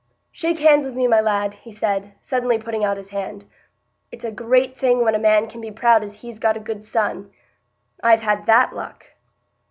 [0.31, 3.45] "Shake hands wi' me, my lad," he said, suddenly putting out his hand.
[4.11, 6.83] "It's a great thing when a man can be proud as he's got a good
[6.83, 7.29] son.
[8.01, 9.05] I've had that luck."